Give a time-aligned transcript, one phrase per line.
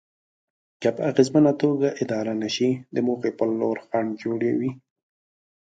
[0.81, 4.71] که په اغېزمنه توګه اداره نشي د موخې په لور خنډ جوړوي.